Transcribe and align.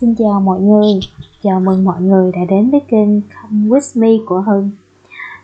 Xin 0.00 0.14
chào 0.14 0.40
mọi 0.40 0.60
người, 0.60 1.00
chào 1.42 1.60
mừng 1.60 1.84
mọi 1.84 2.02
người 2.02 2.32
đã 2.32 2.40
đến 2.50 2.70
với 2.70 2.80
kênh 2.80 3.20
Come 3.20 3.68
With 3.68 4.00
Me 4.00 4.24
của 4.26 4.40
Hưng. 4.40 4.70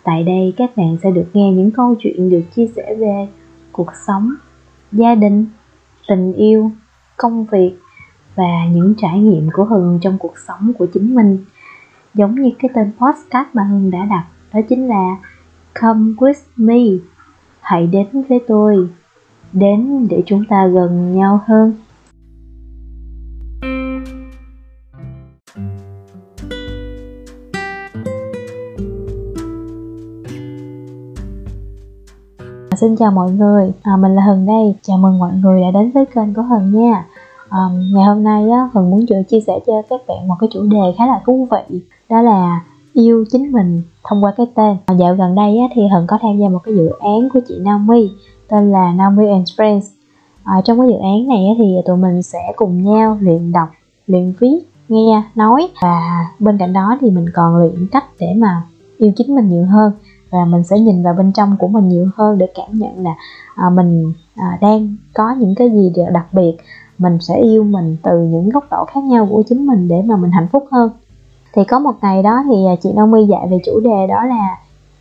Tại 0.03 0.23
đây 0.23 0.53
các 0.57 0.77
bạn 0.77 0.97
sẽ 1.03 1.11
được 1.11 1.25
nghe 1.33 1.51
những 1.51 1.71
câu 1.71 1.95
chuyện 1.99 2.29
được 2.29 2.41
chia 2.55 2.67
sẻ 2.75 2.95
về 2.99 3.27
cuộc 3.71 3.91
sống, 4.07 4.33
gia 4.91 5.15
đình, 5.15 5.45
tình 6.07 6.33
yêu, 6.33 6.71
công 7.17 7.45
việc 7.45 7.71
và 8.35 8.65
những 8.73 8.93
trải 8.97 9.19
nghiệm 9.19 9.49
của 9.53 9.63
Hưng 9.63 9.99
trong 10.01 10.17
cuộc 10.17 10.33
sống 10.47 10.71
của 10.79 10.85
chính 10.85 11.15
mình. 11.15 11.45
Giống 12.13 12.35
như 12.35 12.49
cái 12.59 12.69
tên 12.73 12.91
podcast 12.97 13.47
mà 13.53 13.63
Hưng 13.63 13.91
đã 13.91 14.05
đặt, 14.05 14.25
đó 14.53 14.59
chính 14.69 14.87
là 14.87 15.17
Come 15.81 16.13
With 16.17 16.43
Me. 16.55 16.97
Hãy 17.61 17.87
đến 17.87 18.07
với 18.29 18.39
tôi, 18.47 18.89
đến 19.53 20.07
để 20.09 20.23
chúng 20.25 20.45
ta 20.45 20.67
gần 20.67 21.15
nhau 21.15 21.39
hơn. 21.45 21.73
Xin 32.75 32.95
chào 32.95 33.11
mọi 33.11 33.31
người, 33.31 33.71
à, 33.81 33.97
mình 33.97 34.15
là 34.15 34.21
Hừng 34.21 34.45
đây, 34.45 34.75
chào 34.81 34.97
mừng 34.97 35.19
mọi 35.19 35.31
người 35.41 35.61
đã 35.61 35.71
đến 35.71 35.91
với 35.91 36.05
kênh 36.05 36.33
của 36.33 36.41
Hừng 36.41 36.71
nha. 36.71 37.05
À, 37.49 37.59
Ngày 37.93 38.03
hôm 38.03 38.23
nay 38.23 38.49
á, 38.49 38.69
Hừng 38.73 38.91
muốn 38.91 39.05
chia 39.29 39.39
sẻ 39.47 39.59
cho 39.67 39.81
các 39.89 40.01
bạn 40.07 40.27
một 40.27 40.35
cái 40.39 40.49
chủ 40.53 40.63
đề 40.63 40.93
khá 40.97 41.07
là 41.07 41.21
thú 41.25 41.47
vị 41.51 41.81
Đó 42.09 42.21
là 42.21 42.61
yêu 42.93 43.25
chính 43.31 43.51
mình 43.51 43.81
thông 44.03 44.23
qua 44.23 44.33
cái 44.37 44.45
tên. 44.55 44.77
À, 44.85 44.93
Dạo 44.93 45.15
gần 45.15 45.35
đây 45.35 45.57
á, 45.57 45.67
thì 45.73 45.87
Hừng 45.87 46.07
có 46.07 46.17
tham 46.21 46.37
gia 46.37 46.49
một 46.49 46.59
cái 46.63 46.75
dự 46.75 46.89
án 46.99 47.29
của 47.33 47.39
chị 47.47 47.59
Naomi 47.59 48.09
Tên 48.47 48.71
là 48.71 48.91
Naomi 48.93 49.27
and 49.27 49.49
Friends. 49.57 49.81
À, 50.43 50.61
Trong 50.65 50.79
cái 50.79 50.87
dự 50.87 50.97
án 51.01 51.27
này 51.27 51.47
á, 51.47 51.53
thì 51.57 51.75
tụi 51.85 51.97
mình 51.97 52.23
sẽ 52.23 52.53
cùng 52.55 52.83
nhau 52.83 53.17
luyện 53.21 53.51
đọc, 53.51 53.69
luyện 54.07 54.33
viết, 54.39 54.59
nghe, 54.89 55.23
nói. 55.35 55.67
Và 55.81 55.99
bên 56.39 56.57
cạnh 56.57 56.73
đó 56.73 56.97
thì 57.01 57.09
mình 57.11 57.25
còn 57.33 57.57
luyện 57.57 57.87
cách 57.91 58.05
để 58.19 58.33
mà 58.37 58.63
yêu 58.97 59.11
chính 59.15 59.35
mình 59.35 59.49
nhiều 59.49 59.65
hơn 59.65 59.91
và 60.31 60.45
mình 60.45 60.63
sẽ 60.63 60.79
nhìn 60.79 61.03
vào 61.03 61.13
bên 61.13 61.31
trong 61.31 61.57
của 61.59 61.67
mình 61.67 61.89
nhiều 61.89 62.07
hơn 62.15 62.37
để 62.37 62.47
cảm 62.55 62.69
nhận 62.71 63.03
là 63.03 63.15
à, 63.55 63.69
mình 63.69 64.13
à, 64.35 64.57
đang 64.61 64.95
có 65.13 65.35
những 65.39 65.55
cái 65.55 65.69
gì 65.69 65.91
đặc 66.09 66.25
biệt. 66.31 66.57
Mình 66.97 67.17
sẽ 67.21 67.39
yêu 67.41 67.63
mình 67.63 67.97
từ 68.03 68.19
những 68.19 68.49
góc 68.49 68.65
độ 68.71 68.85
khác 68.85 69.03
nhau 69.03 69.27
của 69.31 69.43
chính 69.47 69.65
mình 69.65 69.87
để 69.87 70.01
mà 70.01 70.15
mình 70.15 70.31
hạnh 70.31 70.47
phúc 70.51 70.67
hơn. 70.71 70.89
Thì 71.53 71.63
có 71.63 71.79
một 71.79 71.95
ngày 72.01 72.23
đó 72.23 72.43
thì 72.49 72.65
à, 72.65 72.75
chị 72.83 72.89
chị 72.95 73.05
My 73.05 73.25
dạy 73.25 73.47
về 73.51 73.57
chủ 73.65 73.79
đề 73.79 74.07
đó 74.07 74.25
là 74.25 74.57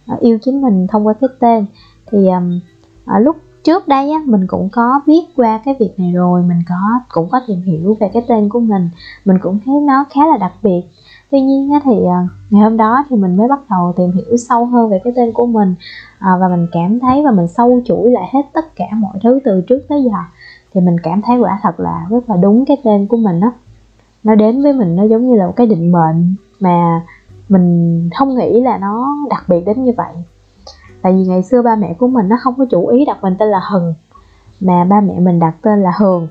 à, 0.07 0.17
yêu 0.21 0.39
chính 0.43 0.61
mình 0.61 0.87
thông 0.87 1.07
qua 1.07 1.15
cái 1.21 1.31
tên. 1.41 1.67
Thì 2.11 2.29
à, 3.05 3.19
lúc 3.19 3.37
trước 3.65 3.89
đây 3.89 4.11
á, 4.11 4.19
mình 4.27 4.47
cũng 4.47 4.69
có 4.73 5.01
viết 5.07 5.23
qua 5.37 5.61
cái 5.65 5.75
việc 5.81 5.95
này 5.97 6.13
rồi 6.13 6.43
mình 6.43 6.59
có 6.69 7.01
cũng 7.13 7.29
có 7.31 7.41
tìm 7.47 7.63
hiểu 7.63 7.97
về 8.01 8.11
cái 8.13 8.25
tên 8.29 8.49
của 8.49 8.61
mình. 8.61 8.91
Mình 9.25 9.37
cũng 9.43 9.59
thấy 9.65 9.75
nó 9.75 10.05
khá 10.11 10.27
là 10.27 10.37
đặc 10.37 10.53
biệt 10.63 10.83
tuy 11.31 11.41
nhiên 11.41 11.73
á, 11.73 11.81
thì 11.85 12.07
à, 12.07 12.29
ngày 12.51 12.63
hôm 12.63 12.77
đó 12.77 13.05
thì 13.09 13.17
mình 13.17 13.37
mới 13.37 13.49
bắt 13.49 13.61
đầu 13.71 13.93
tìm 13.97 14.13
hiểu 14.13 14.37
sâu 14.37 14.65
hơn 14.67 14.91
về 14.91 15.01
cái 15.05 15.13
tên 15.17 15.33
của 15.33 15.47
mình 15.47 15.75
à, 16.19 16.37
và 16.41 16.49
mình 16.49 16.67
cảm 16.73 17.01
thấy 17.01 17.23
và 17.25 17.31
mình 17.31 17.49
sâu 17.49 17.83
chuỗi 17.85 18.11
lại 18.11 18.29
hết 18.33 18.43
tất 18.53 18.77
cả 18.77 18.87
mọi 18.95 19.19
thứ 19.23 19.39
từ 19.45 19.61
trước 19.61 19.81
tới 19.89 20.03
giờ. 20.03 20.19
Thì 20.75 20.81
mình 20.81 20.97
cảm 21.03 21.23
thấy 21.23 21.39
quả 21.39 21.59
thật 21.63 21.81
là 21.81 22.07
rất 22.11 22.31
là 22.31 22.37
đúng 22.37 22.65
cái 22.65 22.77
tên 22.85 23.07
của 23.07 23.17
mình 23.17 23.41
á. 23.41 23.51
Nó 24.25 24.35
đến 24.35 24.63
với 24.63 24.73
mình 24.73 24.97
nó 24.97 25.05
giống 25.05 25.31
như 25.31 25.37
là 25.37 25.47
một 25.47 25.53
cái 25.57 25.67
định 25.67 25.93
mệnh 25.93 26.35
mà 26.61 27.03
mình 27.49 28.11
không 28.19 28.35
nghĩ 28.35 28.61
là 28.61 28.79
nó 28.79 29.17
đặc 29.31 29.45
biệt 29.49 29.61
đến 29.67 29.85
như 29.85 29.93
vậy. 29.97 30.15
Tại 31.03 31.13
vì 31.13 31.25
ngày 31.25 31.43
xưa 31.43 31.63
ba 31.63 31.77
mẹ 31.77 31.95
của 31.95 32.09
mình 32.09 32.29
nó 32.29 32.37
không 32.41 32.55
có 32.59 32.65
chủ 32.71 32.87
ý 32.87 33.05
đặt 33.05 33.19
mình 33.23 33.37
tên 33.39 33.49
là 33.49 33.61
hừng 33.71 33.95
mà 34.61 34.85
ba 34.85 35.01
mẹ 35.01 35.19
mình 35.19 35.39
đặt 35.39 35.55
tên 35.63 35.83
là 35.83 35.93
hường 35.99 36.29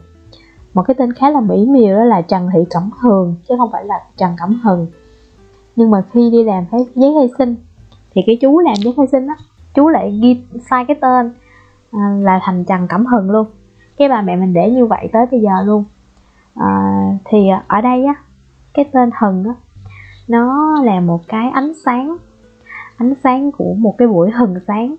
một 0.73 0.83
cái 0.83 0.95
tên 0.95 1.13
khá 1.13 1.29
là 1.29 1.41
mỹ 1.41 1.65
miều 1.69 1.97
đó 1.97 2.03
là 2.03 2.21
trần 2.21 2.49
thị 2.53 2.59
cẩm 2.69 2.89
hường 2.99 3.35
chứ 3.49 3.55
không 3.57 3.69
phải 3.71 3.85
là 3.85 4.03
trần 4.17 4.35
cẩm 4.37 4.61
hừng. 4.63 4.87
Nhưng 5.75 5.91
mà 5.91 6.03
khi 6.11 6.30
đi 6.30 6.43
làm 6.43 6.65
cái 6.71 6.81
giấy 6.95 7.13
khai 7.19 7.30
sinh 7.37 7.55
thì 8.11 8.21
cái 8.25 8.37
chú 8.41 8.59
làm 8.59 8.75
giấy 8.77 8.93
khai 8.97 9.08
sinh 9.08 9.27
á 9.27 9.35
chú 9.73 9.87
lại 9.87 10.19
ghi 10.23 10.43
sai 10.69 10.85
cái 10.85 10.97
tên 11.02 11.31
à, 11.91 11.99
là 12.21 12.39
thành 12.43 12.65
trần 12.65 12.87
cẩm 12.87 13.05
hừng 13.05 13.31
luôn. 13.31 13.47
Cái 13.97 14.09
bà 14.09 14.21
mẹ 14.21 14.35
mình 14.35 14.53
để 14.53 14.69
như 14.69 14.85
vậy 14.85 15.09
tới 15.13 15.25
bây 15.31 15.41
giờ 15.41 15.63
luôn. 15.65 15.83
À, 16.55 17.03
thì 17.25 17.47
ở 17.67 17.81
đây 17.81 18.05
á 18.05 18.13
cái 18.73 18.85
tên 18.91 19.09
hừng 19.19 19.43
á 19.43 19.53
nó 20.27 20.75
là 20.83 20.99
một 20.99 21.21
cái 21.27 21.49
ánh 21.49 21.73
sáng 21.85 22.17
ánh 22.97 23.13
sáng 23.23 23.52
của 23.52 23.73
một 23.77 23.95
cái 23.97 24.08
buổi 24.08 24.31
hừng 24.31 24.55
sáng. 24.67 24.95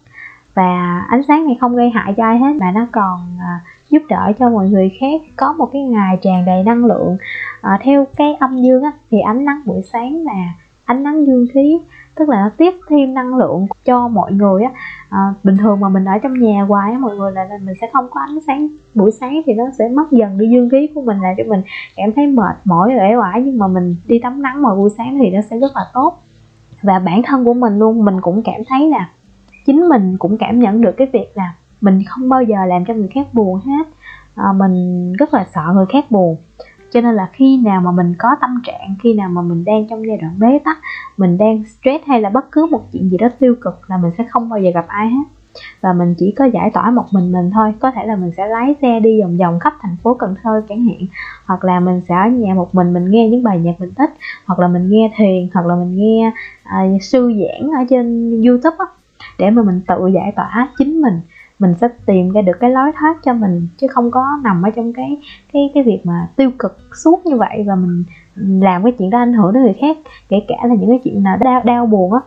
Và 0.54 1.00
ánh 1.09 1.22
sáng 1.28 1.47
này 1.47 1.56
không 1.60 1.76
gây 1.76 1.91
hại 1.91 2.14
cho 2.16 2.22
ai 2.25 2.38
hết 2.38 2.53
mà 2.60 2.70
nó 2.70 2.86
còn 2.92 3.38
à, 3.41 3.60
giúp 3.91 4.03
đỡ 4.09 4.33
cho 4.39 4.51
mọi 4.51 4.69
người 4.69 4.97
khác 5.01 5.21
có 5.37 5.53
một 5.53 5.67
cái 5.73 5.83
ngày 5.83 6.19
tràn 6.23 6.45
đầy 6.45 6.62
năng 6.62 6.84
lượng. 6.84 7.17
À, 7.61 7.78
theo 7.83 8.06
cái 8.17 8.34
âm 8.34 8.62
dương 8.62 8.83
á, 8.83 8.93
thì 9.11 9.21
ánh 9.21 9.45
nắng 9.45 9.62
buổi 9.67 9.83
sáng 9.93 10.25
là 10.25 10.55
ánh 10.84 11.03
nắng 11.03 11.27
dương 11.27 11.47
khí 11.55 11.81
tức 12.15 12.28
là 12.28 12.41
nó 12.41 12.51
tiếp 12.56 12.75
thêm 12.89 13.15
năng 13.15 13.37
lượng 13.37 13.67
cho 13.84 14.09
mọi 14.09 14.33
người 14.33 14.62
á. 14.62 14.71
À, 15.11 15.34
bình 15.45 15.56
thường 15.56 15.81
mà 15.81 15.89
mình 15.89 16.05
ở 16.05 16.19
trong 16.19 16.39
nhà 16.39 16.62
hoài 16.62 16.93
á 16.93 16.99
mọi 16.99 17.17
người 17.17 17.33
là 17.33 17.49
mình 17.65 17.75
sẽ 17.81 17.91
không 17.93 18.06
có 18.11 18.21
ánh 18.21 18.41
sáng 18.47 18.69
buổi 18.95 19.11
sáng 19.11 19.41
thì 19.47 19.55
nó 19.55 19.65
sẽ 19.78 19.89
mất 19.89 20.11
dần 20.11 20.39
đi 20.39 20.49
dương 20.49 20.69
khí 20.71 20.89
của 20.95 21.03
mình 21.03 21.21
làm 21.21 21.34
cho 21.37 21.45
mình 21.49 21.62
cảm 21.97 22.12
thấy 22.17 22.27
mệt 22.27 22.57
mỏi 22.65 22.95
uể 22.99 23.17
oải. 23.17 23.43
Nhưng 23.43 23.59
mà 23.59 23.67
mình 23.67 23.97
đi 24.07 24.19
tắm 24.19 24.43
nắng 24.43 24.62
vào 24.62 24.77
buổi 24.77 24.91
sáng 24.99 25.19
thì 25.19 25.31
nó 25.31 25.41
sẽ 25.51 25.59
rất 25.59 25.72
là 25.75 25.84
tốt. 25.95 26.22
Và 26.83 26.99
bản 26.99 27.22
thân 27.22 27.45
của 27.45 27.55
mình 27.55 27.78
luôn 27.78 28.05
mình 28.05 28.21
cũng 28.21 28.43
cảm 28.45 28.61
thấy 28.69 28.91
là 28.91 29.11
chính 29.67 29.89
mình 29.89 30.17
cũng 30.19 30.39
cảm 30.39 30.61
nhận 30.61 30.81
được 30.81 30.93
cái 30.97 31.07
việc 31.12 31.27
là 31.34 31.55
mình 31.80 32.02
không 32.08 32.28
bao 32.28 32.42
giờ 32.42 32.66
làm 32.66 32.84
cho 32.84 32.94
người 32.94 33.08
khác 33.08 33.26
buồn 33.32 33.60
hết. 33.60 33.88
À, 34.34 34.52
mình 34.56 35.12
rất 35.12 35.34
là 35.34 35.46
sợ 35.54 35.62
người 35.74 35.86
khác 35.86 36.10
buồn. 36.10 36.36
Cho 36.92 37.00
nên 37.00 37.14
là 37.14 37.28
khi 37.32 37.60
nào 37.64 37.80
mà 37.80 37.92
mình 37.92 38.14
có 38.18 38.36
tâm 38.41 38.60
trạng 38.64 38.94
khi 39.02 39.14
nào 39.14 39.28
mà 39.28 39.42
mình 39.42 39.64
đang 39.64 39.86
trong 39.88 40.06
giai 40.06 40.16
đoạn 40.16 40.34
bế 40.38 40.58
tắc 40.64 40.78
mình 41.16 41.38
đang 41.38 41.64
stress 41.64 42.04
hay 42.06 42.20
là 42.20 42.30
bất 42.30 42.52
cứ 42.52 42.66
một 42.70 42.82
chuyện 42.92 43.08
gì 43.08 43.18
đó 43.18 43.28
tiêu 43.38 43.54
cực 43.60 43.91
là 43.91 43.96
mình 43.96 44.10
sẽ 44.18 44.24
không 44.24 44.48
bao 44.48 44.58
giờ 44.58 44.70
gặp 44.74 44.84
ai 44.88 45.10
hết. 45.10 45.24
Và 45.80 45.92
mình 45.92 46.14
chỉ 46.18 46.32
có 46.36 46.44
giải 46.44 46.70
tỏa 46.70 46.91
một 46.91 47.04
mình 47.12 47.32
mình 47.32 47.50
thôi. 47.50 47.74
Có 47.80 47.91
thể 47.91 48.06
là 48.06 48.16
mình 48.16 48.30
sẽ 48.36 48.47
lái 48.47 48.74
xe 48.82 49.00
đi 49.00 49.20
vòng 49.20 49.36
vòng 49.36 49.58
khắp 49.60 49.74
thành 49.80 49.97
phố 50.02 50.14
cần 50.14 50.34
thơ 50.42 50.62
chẳng 50.68 50.86
hạn 50.86 50.98
hoặc 51.47 51.64
là 51.64 51.80
mình 51.80 52.00
sẽ 52.08 52.14
ở 52.14 52.28
nhà 52.28 52.54
một 52.54 52.74
mình 52.74 52.92
mình 52.92 53.10
nghe 53.10 53.28
những 53.28 53.42
bài 53.42 53.58
nhạc 53.58 53.72
mình 53.78 53.94
thích 53.94 54.10
hoặc 54.47 54.58
là 54.58 54.68
mình 54.68 54.88
nghe 54.88 55.12
thiền 55.16 55.48
hoặc 55.54 55.66
là 55.66 55.74
mình 55.74 55.97
nghe 55.97 56.32
à, 56.62 56.84
sư 57.00 57.32
giảng 57.41 57.70
ở 57.70 57.84
trên 57.91 58.30
youtube 58.42 58.76
á 58.78 58.86
để 59.38 59.50
mà 59.50 59.62
mình 59.62 59.80
tự 59.86 60.06
giải 60.14 60.32
tỏa 60.36 60.68
chính 60.78 61.00
mình 61.00 61.20
mình 61.60 61.75
sẽ 61.81 61.88
tìm 62.06 62.32
ra 62.32 62.43
được 62.43 62.56
cái 62.60 62.71
lối 62.71 62.93
thoát 63.00 63.16
cho 63.25 63.34
mình 63.34 63.69
chứ 63.78 63.87
không 63.88 64.10
có 64.10 64.38
nằm 64.43 64.62
ở 64.62 64.71
trong 64.71 64.93
cái 64.93 65.19
cái 65.53 65.71
cái 65.75 65.82
việc 65.82 66.00
mà 66.04 66.28
tiêu 66.37 66.50
cực 66.59 66.78
suốt 67.04 67.26
như 67.26 67.37
vậy 67.37 67.65
và 67.66 67.75
mình 67.75 68.04
ừ, 68.37 68.43
làm 68.62 68.82
cái 68.82 68.93
chuyện 68.98 69.10
đó 69.10 69.19
ảnh 69.19 69.32
hưởng 69.32 69.53
đến 69.53 69.62
người 69.62 69.76
khác 69.81 69.98
kể 70.28 70.43
cả 70.48 70.56
là 70.62 70.75
những 70.75 70.91
cái 70.91 71.00
chuyện 71.04 71.22
nào 71.22 71.37
đau 71.41 71.62
đau 71.65 71.87
buồn 71.87 72.12
á. 72.12 72.21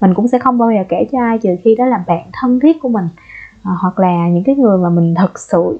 Mình 0.00 0.14
cũng 0.14 0.28
sẽ 0.28 0.38
không 0.38 0.58
bao 0.58 0.70
giờ 0.72 0.84
kể 0.88 1.08
cho 1.12 1.20
ai 1.20 1.38
trừ 1.38 1.50
khi 1.64 1.74
đó 1.74 1.86
là 1.86 2.04
bạn 2.06 2.26
thân 2.32 2.60
thiết 2.60 2.80
của 2.80 2.88
mình 2.88 3.04
à, 3.62 3.72
hoặc 3.80 3.98
là 3.98 4.28
những 4.28 4.44
cái 4.44 4.54
người 4.54 4.78
mà 4.78 4.90
mình 4.90 5.14
thật 5.14 5.38
sự 5.38 5.78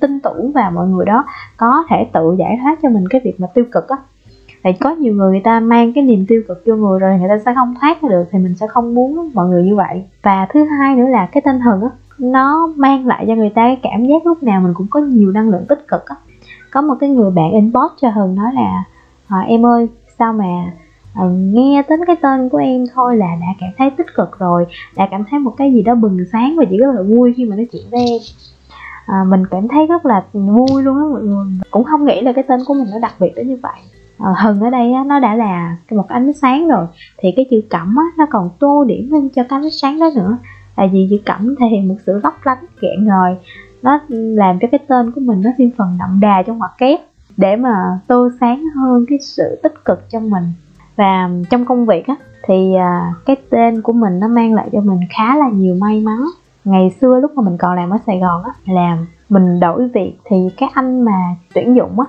tin 0.00 0.20
tưởng 0.20 0.52
vào 0.52 0.70
mọi 0.70 0.88
người 0.88 1.06
đó 1.06 1.24
có 1.56 1.84
thể 1.90 2.06
tự 2.12 2.36
giải 2.38 2.58
thoát 2.62 2.78
cho 2.82 2.88
mình 2.88 3.08
cái 3.08 3.20
việc 3.24 3.40
mà 3.40 3.46
tiêu 3.54 3.64
cực 3.72 3.88
á. 3.88 3.96
Tại 4.62 4.76
có 4.80 4.90
nhiều 4.90 5.14
người 5.14 5.30
người 5.30 5.40
ta 5.44 5.60
mang 5.60 5.92
cái 5.92 6.04
niềm 6.04 6.24
tiêu 6.28 6.42
cực 6.48 6.62
vô 6.66 6.74
người 6.74 6.98
rồi 6.98 7.18
người 7.18 7.28
ta 7.28 7.38
sẽ 7.38 7.54
không 7.54 7.74
thoát 7.80 8.02
ra 8.02 8.08
được 8.08 8.24
thì 8.30 8.38
mình 8.38 8.54
sẽ 8.54 8.66
không 8.66 8.94
muốn 8.94 9.30
mọi 9.34 9.48
người 9.48 9.62
như 9.64 9.76
vậy. 9.76 10.04
Và 10.22 10.46
thứ 10.52 10.64
hai 10.64 10.96
nữa 10.96 11.08
là 11.08 11.26
cái 11.26 11.42
tinh 11.44 11.60
thần 11.64 11.82
á 11.82 11.88
nó 12.18 12.72
mang 12.76 13.06
lại 13.06 13.24
cho 13.28 13.34
người 13.34 13.50
ta 13.50 13.62
cái 13.66 13.78
cảm 13.82 14.06
giác 14.06 14.26
lúc 14.26 14.42
nào 14.42 14.60
mình 14.60 14.74
cũng 14.74 14.86
có 14.90 15.00
nhiều 15.00 15.32
năng 15.32 15.48
lượng 15.48 15.64
tích 15.68 15.88
cực 15.88 16.06
á. 16.06 16.16
Có 16.70 16.82
một 16.82 16.94
cái 17.00 17.10
người 17.10 17.30
bạn 17.30 17.52
inbox 17.52 17.90
cho 18.00 18.10
hường 18.10 18.34
nói 18.34 18.52
là 18.54 18.84
à, 19.28 19.40
em 19.40 19.66
ơi 19.66 19.88
sao 20.18 20.32
mà 20.32 20.72
à, 21.14 21.24
nghe 21.30 21.82
đến 21.88 22.00
cái 22.06 22.16
tên 22.22 22.48
của 22.48 22.58
em 22.58 22.84
thôi 22.94 23.16
là 23.16 23.26
đã 23.26 23.46
cảm 23.60 23.70
thấy 23.78 23.90
tích 23.90 24.14
cực 24.14 24.38
rồi 24.38 24.66
đã 24.96 25.08
cảm 25.10 25.24
thấy 25.30 25.38
một 25.40 25.54
cái 25.56 25.72
gì 25.72 25.82
đó 25.82 25.94
bừng 25.94 26.18
sáng 26.32 26.56
và 26.58 26.64
chỉ 26.70 26.76
rất 26.76 26.94
là 26.94 27.02
vui 27.02 27.34
khi 27.36 27.44
mà 27.44 27.56
nói 27.56 27.66
chuyện 27.72 27.82
với 27.90 28.00
em. 28.00 28.20
À, 29.06 29.24
mình 29.28 29.46
cảm 29.50 29.68
thấy 29.68 29.86
rất 29.86 30.06
là 30.06 30.24
vui 30.32 30.82
luôn 30.82 30.96
á 30.96 31.04
mọi 31.12 31.22
người. 31.22 31.46
Cũng 31.70 31.84
không 31.84 32.04
nghĩ 32.04 32.20
là 32.20 32.32
cái 32.32 32.44
tên 32.48 32.60
của 32.66 32.74
mình 32.74 32.86
nó 32.92 32.98
đặc 32.98 33.14
biệt 33.20 33.32
đến 33.36 33.48
như 33.48 33.58
vậy. 33.62 33.80
À, 34.18 34.34
hừng 34.42 34.60
ở 34.60 34.70
đây 34.70 34.92
á, 34.92 35.04
nó 35.04 35.20
đã 35.20 35.34
là 35.34 35.76
một 35.90 36.08
ánh 36.08 36.32
sáng 36.32 36.68
rồi 36.68 36.86
thì 37.18 37.32
cái 37.36 37.46
chữ 37.50 37.60
cẩm 37.70 37.96
á, 37.96 38.04
nó 38.18 38.26
còn 38.30 38.50
tô 38.58 38.84
điểm 38.84 39.08
lên 39.10 39.28
cho 39.28 39.42
cái 39.48 39.60
ánh 39.62 39.70
sáng 39.70 40.00
đó 40.00 40.10
nữa 40.16 40.38
tại 40.78 40.90
vì 40.92 41.06
chữ 41.10 41.16
cẩm 41.26 41.54
thể 41.60 41.66
hiện 41.66 41.88
một 41.88 41.94
sự 42.06 42.20
lấp 42.22 42.34
lánh 42.44 42.64
kẹn 42.80 43.04
ngời, 43.04 43.36
nó 43.82 44.00
làm 44.10 44.58
cho 44.58 44.68
cái 44.72 44.80
tên 44.88 45.12
của 45.12 45.20
mình 45.20 45.40
nó 45.44 45.50
thêm 45.58 45.70
phần 45.78 45.96
đậm 45.98 46.18
đà 46.20 46.42
trong 46.42 46.58
ngoặc 46.58 46.78
kép, 46.78 47.00
để 47.36 47.56
mà 47.56 48.00
tô 48.06 48.28
sáng 48.40 48.64
hơn 48.76 49.04
cái 49.08 49.18
sự 49.20 49.60
tích 49.62 49.84
cực 49.84 50.10
trong 50.10 50.30
mình. 50.30 50.44
Và 50.96 51.30
trong 51.50 51.64
công 51.64 51.86
việc 51.86 52.06
á, 52.06 52.14
thì 52.46 52.74
à, 52.74 53.14
cái 53.26 53.36
tên 53.50 53.82
của 53.82 53.92
mình 53.92 54.18
nó 54.18 54.28
mang 54.28 54.54
lại 54.54 54.68
cho 54.72 54.80
mình 54.80 55.00
khá 55.10 55.36
là 55.36 55.48
nhiều 55.48 55.74
may 55.74 56.00
mắn. 56.00 56.18
Ngày 56.64 56.90
xưa 57.00 57.20
lúc 57.20 57.30
mà 57.34 57.42
mình 57.42 57.56
còn 57.58 57.76
làm 57.76 57.90
ở 57.90 57.98
sài 58.06 58.18
gòn 58.18 58.42
á, 58.42 58.50
làm 58.66 59.06
mình 59.28 59.60
đổi 59.60 59.88
việc 59.88 60.12
thì 60.24 60.36
cái 60.56 60.68
anh 60.74 61.02
mà 61.02 61.36
tuyển 61.54 61.76
dụng 61.76 62.00
á 62.00 62.06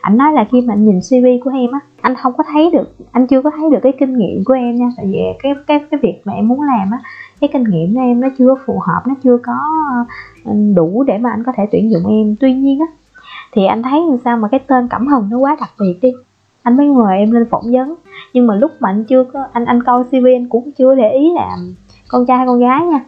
anh 0.00 0.16
nói 0.16 0.32
là 0.32 0.44
khi 0.50 0.60
mà 0.60 0.74
anh 0.74 0.84
nhìn 0.84 1.00
cv 1.00 1.44
của 1.44 1.50
em 1.50 1.72
á, 1.72 1.80
anh 2.00 2.14
không 2.14 2.32
có 2.38 2.44
thấy 2.52 2.70
được, 2.70 2.94
anh 3.12 3.26
chưa 3.26 3.42
có 3.42 3.50
thấy 3.56 3.70
được 3.70 3.78
cái 3.82 3.92
kinh 4.00 4.18
nghiệm 4.18 4.44
của 4.44 4.54
em 4.54 4.76
nha. 4.76 4.86
Tại 4.96 5.06
vì 5.06 5.18
cái 5.42 5.54
cái 5.66 5.80
cái 5.90 6.00
việc 6.02 6.20
mà 6.24 6.32
em 6.32 6.48
muốn 6.48 6.62
làm 6.62 6.90
á 6.90 6.98
cái 7.40 7.50
kinh 7.52 7.64
nghiệm 7.64 7.94
của 7.94 8.00
em 8.00 8.20
nó 8.20 8.28
chưa 8.38 8.54
phù 8.66 8.78
hợp, 8.86 9.02
nó 9.06 9.14
chưa 9.22 9.36
có 9.36 9.52
ờ, 10.44 10.52
đủ 10.74 11.04
để 11.06 11.18
mà 11.18 11.30
anh 11.30 11.44
có 11.44 11.52
thể 11.56 11.66
tuyển 11.72 11.90
dụng 11.90 12.06
em. 12.06 12.36
Tuy 12.40 12.54
nhiên 12.54 12.80
á, 12.80 12.86
thì 13.52 13.66
anh 13.66 13.82
thấy 13.82 14.00
làm 14.08 14.18
sao 14.24 14.36
mà 14.36 14.48
cái 14.48 14.60
tên 14.66 14.88
cẩm 14.88 15.06
hồng 15.06 15.28
nó 15.30 15.38
quá 15.38 15.56
đặc 15.60 15.70
biệt 15.80 15.98
đi. 16.02 16.12
Anh 16.62 16.76
mới 16.76 16.86
mời 16.86 17.18
em 17.18 17.30
lên 17.30 17.46
phỏng 17.50 17.72
vấn. 17.72 17.94
Nhưng 18.34 18.46
mà 18.46 18.54
lúc 18.54 18.70
mà 18.80 18.88
anh 18.88 19.04
chưa 19.04 19.24
có, 19.24 19.46
anh 19.52 19.64
anh 19.64 19.82
coi 19.82 20.04
cv 20.04 20.26
anh 20.34 20.48
cũng 20.48 20.70
chưa 20.72 20.94
để 20.94 21.12
ý 21.12 21.32
là 21.34 21.56
con 22.08 22.26
trai 22.26 22.36
hay 22.36 22.46
con 22.46 22.60
gái 22.60 22.86
nha. 22.86 23.00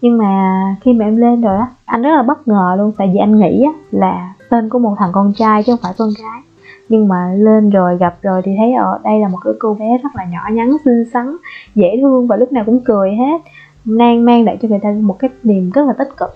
Nhưng 0.00 0.18
mà 0.18 0.62
khi 0.80 0.92
mà 0.92 1.04
em 1.04 1.16
lên 1.16 1.40
rồi 1.40 1.56
á, 1.56 1.66
anh 1.84 2.02
rất 2.02 2.10
là 2.16 2.22
bất 2.22 2.48
ngờ 2.48 2.74
luôn. 2.78 2.92
Tại 2.98 3.10
vì 3.12 3.18
anh 3.18 3.38
nghĩ 3.38 3.64
á 3.64 3.72
là 3.90 4.34
tên 4.50 4.68
của 4.68 4.78
một 4.78 4.94
thằng 4.98 5.10
con 5.12 5.32
trai 5.36 5.62
chứ 5.62 5.72
không 5.72 5.80
phải 5.82 5.92
con 5.98 6.08
gái. 6.22 6.40
Nhưng 6.88 7.08
mà 7.08 7.32
lên 7.34 7.70
rồi, 7.70 7.96
gặp 7.96 8.16
rồi 8.22 8.42
thì 8.44 8.52
thấy 8.58 8.72
ở 8.72 8.98
đây 9.04 9.20
là 9.20 9.28
một 9.28 9.38
cái 9.44 9.52
cô 9.58 9.76
bé 9.80 9.98
rất 10.02 10.16
là 10.16 10.24
nhỏ 10.24 10.40
nhắn, 10.52 10.76
xinh 10.84 11.04
xắn, 11.12 11.36
dễ 11.74 11.98
thương 12.00 12.26
và 12.26 12.36
lúc 12.36 12.52
nào 12.52 12.64
cũng 12.66 12.80
cười 12.84 13.10
hết 13.10 13.40
mang 13.88 14.24
mang 14.24 14.44
lại 14.44 14.58
cho 14.62 14.68
người 14.68 14.78
ta 14.78 14.90
một 15.00 15.16
cái 15.18 15.30
niềm 15.42 15.70
rất 15.70 15.86
là 15.86 15.92
tích 15.92 16.16
cực. 16.16 16.34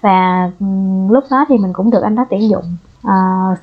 Và 0.00 0.50
lúc 1.10 1.24
đó 1.30 1.44
thì 1.48 1.58
mình 1.58 1.72
cũng 1.72 1.90
được 1.90 2.02
anh 2.02 2.14
đó 2.14 2.26
tuyển 2.30 2.50
dụng. 2.50 2.64
À, 3.02 3.16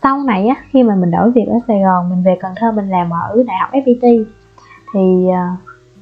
sau 0.04 0.24
này 0.24 0.48
á 0.48 0.56
khi 0.70 0.84
mà 0.84 0.96
mình 0.96 1.12
đổi 1.12 1.32
việc 1.32 1.46
ở 1.48 1.54
Sài 1.68 1.80
Gòn 1.82 2.10
mình 2.10 2.24
về 2.24 2.38
Cần 2.42 2.54
Thơ 2.56 2.72
mình 2.72 2.90
làm 2.90 3.10
ở 3.10 3.44
đại 3.48 3.58
học 3.62 3.70
FPT 3.72 4.24
thì 4.94 5.28
ờ, 5.28 5.48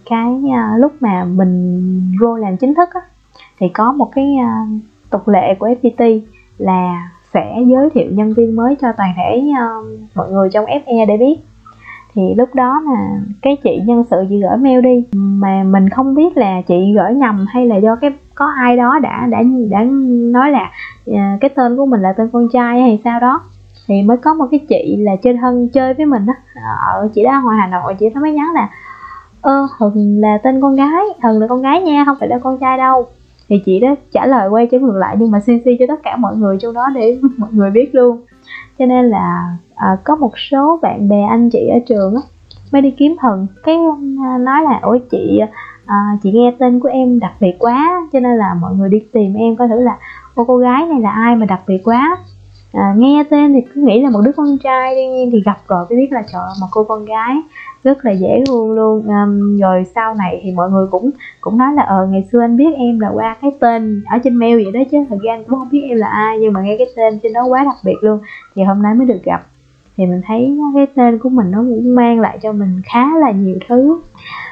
cái 0.09 0.41
ờ, 0.55 0.77
lúc 0.77 0.91
mà 0.99 1.23
mình 1.23 2.17
vô 2.21 2.35
làm 2.35 2.57
chính 2.57 2.75
thức 2.75 2.89
á 2.93 3.01
thì 3.59 3.69
có 3.69 3.91
một 3.91 4.09
cái 4.15 4.35
tục 5.09 5.27
lệ 5.27 5.55
của 5.59 5.67
FPT 5.67 6.21
là 6.57 7.09
sẽ 7.33 7.55
giới 7.67 7.89
thiệu 7.89 8.11
nhân 8.11 8.33
viên 8.33 8.55
mới 8.55 8.75
cho 8.81 8.91
toàn 8.97 9.13
thể 9.17 9.43
mọi 10.15 10.31
người 10.31 10.49
trong 10.49 10.65
FE 10.65 11.05
để 11.07 11.17
biết 11.17 11.37
thì 12.17 12.35
lúc 12.37 12.55
đó 12.55 12.81
là 12.85 13.19
cái 13.41 13.57
chị 13.63 13.81
nhân 13.85 14.03
sự 14.09 14.17
chị 14.29 14.41
gửi 14.41 14.57
mail 14.57 14.81
đi, 14.81 15.03
mà 15.13 15.63
mình 15.63 15.89
không 15.89 16.15
biết 16.15 16.37
là 16.37 16.61
chị 16.67 16.93
gửi 16.95 17.13
nhầm 17.13 17.45
hay 17.49 17.67
là 17.67 17.75
do 17.75 17.95
cái, 17.95 18.11
có 18.35 18.45
ai 18.57 18.77
đó 18.77 18.99
đã 18.99 19.27
đã 19.29 19.43
đã 19.69 19.83
nói 20.31 20.51
là 20.51 20.71
à, 21.15 21.37
cái 21.41 21.49
tên 21.49 21.77
của 21.77 21.85
mình 21.85 22.01
là 22.01 22.13
tên 22.13 22.29
con 22.33 22.47
trai 22.53 22.81
hay 22.81 22.99
sao 23.03 23.19
đó. 23.19 23.41
Thì 23.87 24.01
mới 24.01 24.17
có 24.17 24.33
một 24.33 24.45
cái 24.51 24.59
chị 24.69 24.95
là 24.99 25.15
trên 25.23 25.37
thân 25.37 25.69
chơi 25.73 25.93
với 25.93 26.05
mình 26.05 26.25
á, 26.25 26.33
ở 26.93 27.09
chị 27.15 27.23
đó 27.23 27.41
ngoài 27.43 27.57
hà 27.59 27.67
nội, 27.67 27.95
chị 27.99 28.09
nó 28.09 28.21
mới 28.21 28.31
nhắn 28.31 28.47
là, 28.53 28.69
ơ 29.41 29.67
hừng 29.79 30.19
là 30.19 30.37
tên 30.43 30.61
con 30.61 30.75
gái 30.75 31.03
hừng 31.23 31.39
là 31.39 31.47
con 31.47 31.61
gái 31.61 31.81
nha, 31.81 32.03
không 32.05 32.17
phải 32.19 32.29
là 32.29 32.39
con 32.39 32.57
trai 32.57 32.77
đâu. 32.77 33.05
Thì 33.49 33.61
chị 33.65 33.79
đó 33.79 33.95
trả 34.11 34.25
lời 34.25 34.49
quay 34.49 34.67
trở 34.71 34.79
ngược 34.79 34.97
lại, 34.97 35.15
nhưng 35.19 35.31
mà 35.31 35.39
cc 35.39 35.65
cho 35.79 35.85
tất 35.87 35.99
cả 36.03 36.15
mọi 36.15 36.35
người 36.35 36.57
trong 36.61 36.73
đó 36.73 36.87
để 36.95 37.19
mọi 37.37 37.49
người 37.51 37.71
biết 37.71 37.95
luôn 37.95 38.21
cho 38.79 38.85
nên 38.85 39.09
là 39.09 39.55
à, 39.75 39.97
có 40.03 40.15
một 40.15 40.31
số 40.51 40.79
bạn 40.81 41.09
bè 41.09 41.23
anh 41.29 41.49
chị 41.49 41.67
ở 41.67 41.79
trường 41.87 42.15
á 42.15 42.21
mới 42.71 42.81
đi 42.81 42.91
kiếm 42.91 43.15
thần. 43.19 43.47
Cái 43.63 43.75
à, 44.25 44.37
nói 44.37 44.63
là 44.63 44.79
ôi 44.81 45.01
chị 45.11 45.39
à, 45.85 46.17
chị 46.23 46.31
nghe 46.31 46.53
tên 46.59 46.79
của 46.79 46.89
em 46.89 47.19
đặc 47.19 47.33
biệt 47.39 47.55
quá 47.59 48.01
cho 48.13 48.19
nên 48.19 48.37
là 48.37 48.53
mọi 48.61 48.75
người 48.75 48.89
đi 48.89 48.99
tìm 49.13 49.33
em 49.33 49.55
coi 49.55 49.67
thử 49.67 49.79
là 49.79 49.97
ô 50.35 50.43
cô 50.47 50.57
gái 50.57 50.85
này 50.85 51.01
là 51.01 51.11
ai 51.11 51.35
mà 51.35 51.45
đặc 51.45 51.61
biệt 51.67 51.81
quá? 51.83 52.17
À, 52.77 52.93
nghe 52.97 53.23
tên 53.29 53.53
thì 53.53 53.61
cứ 53.61 53.81
nghĩ 53.81 54.01
là 54.01 54.09
một 54.09 54.21
đứa 54.25 54.31
con 54.31 54.57
trai 54.63 54.95
tuy 54.95 55.05
nhiên 55.07 55.29
thì 55.31 55.41
gặp 55.45 55.57
rồi 55.67 55.85
mới 55.89 55.97
biết 55.97 56.11
là 56.11 56.23
trời 56.31 56.41
một 56.61 56.67
cô 56.71 56.83
con 56.83 57.05
gái 57.05 57.35
rất 57.83 58.05
là 58.05 58.11
dễ 58.11 58.43
thương 58.47 58.71
luôn. 58.71 59.09
À, 59.09 59.25
rồi 59.59 59.83
sau 59.95 60.15
này 60.15 60.39
thì 60.43 60.51
mọi 60.51 60.71
người 60.71 60.87
cũng 60.87 61.09
cũng 61.41 61.57
nói 61.57 61.73
là 61.73 61.83
ờ 61.83 62.05
ngày 62.05 62.27
xưa 62.31 62.41
anh 62.41 62.57
biết 62.57 62.75
em 62.77 62.99
là 62.99 63.09
qua 63.09 63.35
cái 63.41 63.51
tên 63.59 64.03
ở 64.09 64.17
trên 64.23 64.35
mail 64.35 64.63
vậy 64.63 64.71
đó 64.73 64.79
chứ 64.91 64.97
thật 65.09 65.17
ra 65.21 65.33
anh 65.33 65.43
cũng 65.43 65.59
không 65.59 65.69
biết 65.71 65.81
em 65.89 65.97
là 65.97 66.07
ai 66.07 66.37
nhưng 66.39 66.53
mà 66.53 66.61
nghe 66.61 66.75
cái 66.77 66.87
tên 66.95 67.19
trên 67.23 67.33
đó 67.33 67.45
quá 67.45 67.63
đặc 67.63 67.77
biệt 67.85 67.97
luôn. 68.01 68.19
Thì 68.55 68.63
hôm 68.63 68.81
nay 68.81 68.95
mới 68.95 69.07
được 69.07 69.23
gặp 69.23 69.41
thì 69.97 70.05
mình 70.05 70.21
thấy 70.27 70.57
cái 70.75 70.87
tên 70.95 71.19
của 71.19 71.29
mình 71.29 71.51
nó 71.51 71.57
cũng 71.57 71.95
mang 71.95 72.19
lại 72.19 72.39
cho 72.41 72.51
mình 72.51 72.81
khá 72.85 73.17
là 73.17 73.31
nhiều 73.31 73.55
thứ. 73.67 73.99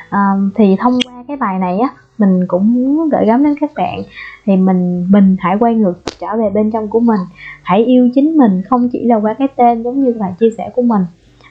À, 0.10 0.32
thì 0.56 0.76
thông 0.80 0.94
qua 1.06 1.24
cái 1.28 1.38
bài 1.38 1.60
này 1.60 1.80
á 1.80 1.90
mình 2.18 2.46
cũng 2.48 2.74
muốn 2.74 3.10
gửi 3.10 3.26
gắm 3.26 3.44
đến 3.44 3.56
các 3.60 3.72
bạn 3.76 4.04
thì 4.46 4.56
mình 4.56 5.08
mình 5.10 5.36
hãy 5.40 5.58
quay 5.60 5.76
ngược 5.76 5.94
trở 6.20 6.28
về 6.38 6.50
bên 6.50 6.72
trong 6.72 6.88
của 6.88 7.00
mình. 7.00 7.20
Hãy 7.64 7.86
yêu 7.86 8.10
chính 8.16 8.38
mình 8.38 8.62
không 8.70 8.90
chỉ 8.90 9.06
là 9.06 9.16
qua 9.16 9.34
cái 9.34 9.48
tên 9.56 9.84
giống 9.84 10.00
như 10.00 10.14
là 10.14 10.32
chia 10.40 10.50
sẻ 10.58 10.70
của 10.76 10.82
mình 10.82 11.02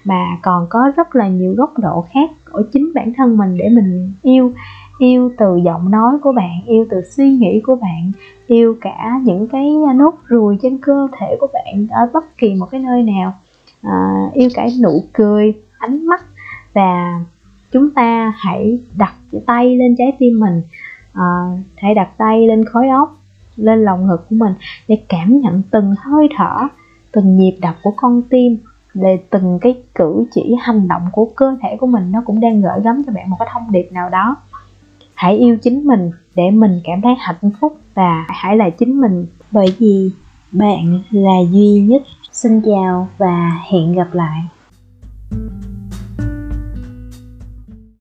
mà 0.05 0.26
còn 0.43 0.66
có 0.70 0.93
rất 0.96 1.16
là 1.16 1.28
nhiều 1.28 1.55
góc 1.56 1.78
độ 1.78 2.05
khác 2.12 2.31
ở 2.44 2.62
chính 2.72 2.93
bản 2.94 3.12
thân 3.16 3.37
mình 3.37 3.56
để 3.56 3.69
mình 3.69 4.12
yêu. 4.22 4.52
Yêu 4.99 5.32
từ 5.38 5.56
giọng 5.64 5.90
nói 5.90 6.19
của 6.22 6.32
bạn 6.32 6.61
yêu 6.67 6.87
từ 6.90 7.00
suy 7.17 7.31
nghĩ 7.31 7.60
của 7.60 7.76
bạn 7.76 8.12
yêu 8.46 8.76
cả 8.81 9.20
những 9.25 9.49
cái 9.49 9.75
nốt 9.94 10.14
ruồi 10.26 10.58
trên 10.62 10.78
cơ 10.78 11.08
thể 11.19 11.37
của 11.40 11.49
bạn 11.52 11.87
ở 11.90 12.10
bất 12.12 12.37
kỳ 12.38 12.55
một 12.55 12.67
cái 12.70 12.81
nơi 12.81 13.02
nào. 13.02 13.34
À, 13.82 14.31
yêu 14.34 14.49
cả 14.55 14.67
nụ 14.82 15.05
cười 15.12 15.55
ánh 15.78 16.06
mắt 16.06 16.25
và 16.75 17.20
chúng 17.74 17.90
ta 17.90 18.32
hãy 18.36 18.78
đặt 18.96 19.14
tay 19.46 19.76
lên 19.76 19.94
trái 19.98 20.12
tim 20.18 20.40
mình 20.40 20.62
à, 21.12 21.24
hãy 21.76 21.94
đặt 21.94 22.08
tay 22.16 22.46
lên 22.46 22.64
khối 22.64 22.88
óc 22.88 23.16
lên 23.56 23.84
lòng 23.84 24.06
ngực 24.06 24.26
của 24.30 24.36
mình 24.36 24.52
để 24.88 25.02
cảm 25.08 25.40
nhận 25.40 25.62
từng 25.70 25.94
hơi 25.98 26.28
thở 26.36 26.68
từng 27.12 27.36
nhịp 27.36 27.56
đập 27.60 27.76
của 27.82 27.92
con 27.96 28.22
tim 28.22 28.56
để 28.94 29.18
từng 29.30 29.58
cái 29.60 29.82
cử 29.94 30.24
chỉ 30.34 30.54
hành 30.60 30.88
động 30.88 31.02
của 31.12 31.30
cơ 31.36 31.56
thể 31.62 31.76
của 31.80 31.86
mình 31.86 32.12
nó 32.12 32.22
cũng 32.26 32.40
đang 32.40 32.62
gửi 32.62 32.80
gắm 32.84 33.02
cho 33.06 33.12
bạn 33.12 33.30
một 33.30 33.36
cái 33.38 33.48
thông 33.52 33.72
điệp 33.72 33.88
nào 33.92 34.08
đó. 34.10 34.36
Hãy 35.14 35.36
yêu 35.36 35.56
chính 35.62 35.84
mình 35.84 36.10
để 36.34 36.50
mình 36.50 36.80
cảm 36.84 37.00
thấy 37.02 37.14
hạnh 37.18 37.50
phúc 37.60 37.78
và 37.94 38.26
hãy 38.28 38.56
là 38.56 38.70
chính 38.70 39.00
mình. 39.00 39.26
Bởi 39.50 39.66
vì 39.78 40.10
bạn 40.52 40.98
là 41.10 41.40
duy 41.50 41.80
nhất. 41.80 42.02
Xin 42.32 42.60
chào 42.60 43.08
và 43.18 43.62
hẹn 43.70 43.92
gặp 43.92 44.08
lại. 44.12 44.40